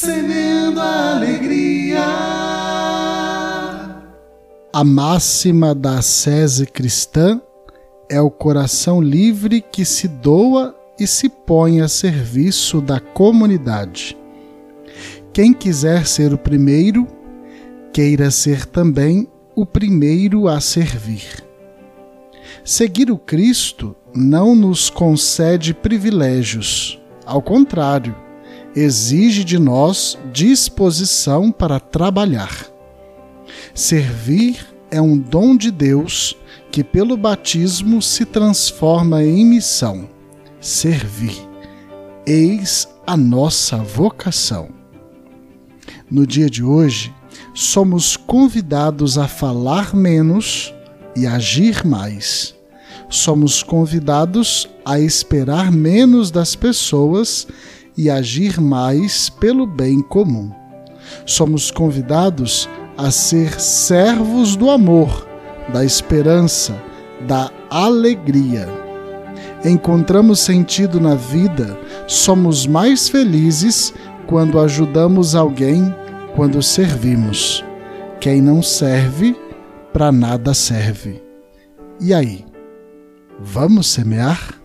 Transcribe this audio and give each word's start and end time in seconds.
semeando 0.00 0.80
a 0.80 1.16
alegria. 1.16 2.00
A 4.72 4.82
máxima 4.82 5.74
da 5.74 6.00
sese 6.00 6.64
cristã 6.64 7.38
é 8.08 8.18
o 8.18 8.30
coração 8.30 9.02
livre 9.02 9.60
que 9.60 9.84
se 9.84 10.08
doa 10.08 10.74
e 10.98 11.06
se 11.06 11.28
põe 11.28 11.82
a 11.82 11.88
serviço 11.88 12.80
da 12.80 12.98
comunidade. 12.98 14.16
Quem 15.34 15.52
quiser 15.52 16.06
ser 16.06 16.32
o 16.32 16.38
primeiro, 16.38 17.06
queira 17.92 18.30
ser 18.30 18.64
também 18.64 19.28
o 19.54 19.66
primeiro 19.66 20.48
a 20.48 20.60
servir. 20.60 21.44
Seguir 22.64 23.10
o 23.10 23.18
Cristo 23.18 23.94
não 24.14 24.56
nos 24.56 24.88
concede 24.88 25.74
privilégios, 25.74 26.98
ao 27.26 27.42
contrário, 27.42 28.29
exige 28.74 29.44
de 29.44 29.58
nós 29.58 30.18
disposição 30.32 31.50
para 31.50 31.80
trabalhar. 31.80 32.66
Servir 33.74 34.66
é 34.90 35.00
um 35.00 35.16
dom 35.16 35.56
de 35.56 35.70
Deus 35.70 36.36
que, 36.70 36.84
pelo 36.84 37.16
batismo, 37.16 38.00
se 38.00 38.24
transforma 38.24 39.24
em 39.24 39.44
missão. 39.44 40.08
Servir. 40.60 41.36
Eis 42.26 42.88
a 43.06 43.16
nossa 43.16 43.78
vocação. 43.78 44.68
No 46.10 46.26
dia 46.26 46.48
de 46.48 46.62
hoje, 46.62 47.12
somos 47.54 48.16
convidados 48.16 49.18
a 49.18 49.26
falar 49.26 49.94
menos 49.94 50.72
e 51.16 51.26
agir 51.26 51.84
mais. 51.84 52.54
Somos 53.08 53.62
convidados 53.62 54.68
a 54.84 55.00
esperar 55.00 55.72
menos 55.72 56.30
das 56.30 56.54
pessoas 56.54 57.46
e 57.96 58.10
agir 58.10 58.60
mais 58.60 59.28
pelo 59.28 59.66
bem 59.66 60.00
comum. 60.00 60.50
Somos 61.26 61.70
convidados 61.70 62.68
a 62.96 63.10
ser 63.10 63.60
servos 63.60 64.56
do 64.56 64.70
amor, 64.70 65.26
da 65.72 65.84
esperança, 65.84 66.80
da 67.26 67.50
alegria. 67.70 68.68
Encontramos 69.64 70.40
sentido 70.40 71.00
na 71.00 71.14
vida, 71.14 71.78
somos 72.06 72.66
mais 72.66 73.08
felizes 73.08 73.92
quando 74.26 74.60
ajudamos 74.60 75.34
alguém, 75.34 75.94
quando 76.34 76.62
servimos. 76.62 77.64
Quem 78.20 78.40
não 78.40 78.62
serve, 78.62 79.36
para 79.92 80.12
nada 80.12 80.54
serve. 80.54 81.22
E 82.00 82.14
aí? 82.14 82.44
Vamos 83.38 83.86
semear? 83.88 84.59